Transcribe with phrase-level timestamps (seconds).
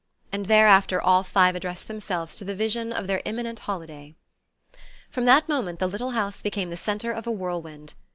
[0.31, 4.15] and thereafter all five addressed themselves to the vision of their imminent holiday.
[5.11, 7.93] From that moment the little house became the centre of a whirlwind.